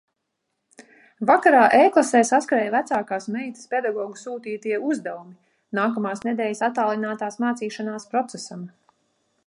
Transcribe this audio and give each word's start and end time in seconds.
Vakarā 1.29 1.65
e-klasē 1.79 2.21
saskrēja 2.29 2.71
vecākās 2.75 3.27
meitas 3.35 3.69
pedagogu 3.75 4.17
sūtītie 4.23 4.81
uzdevumi 4.89 5.37
nākamās 5.81 6.25
nedēļas 6.29 6.65
attālinātās 6.71 7.41
mācīšanās 7.45 8.09
procesam. 8.15 8.67